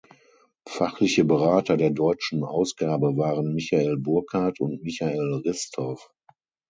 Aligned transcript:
Fachliche 0.67 1.25
Berater 1.25 1.77
der 1.77 1.91
deutschen 1.91 2.43
Ausgabe 2.43 3.17
waren 3.17 3.53
Michael 3.53 3.97
Burkart 3.99 4.59
und 4.59 4.81
Michael 4.81 5.43
Ristow. 5.45 5.99